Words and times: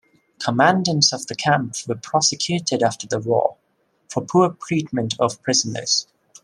Commandants 0.43 1.13
of 1.13 1.27
the 1.27 1.35
camp 1.35 1.75
were 1.87 1.93
prosecuted 1.93 2.81
after 2.81 3.05
the 3.05 3.19
war 3.19 3.57
for 4.09 4.25
poor 4.25 4.57
treatment 4.65 5.13
of 5.19 5.39
prisoners. 5.43 6.07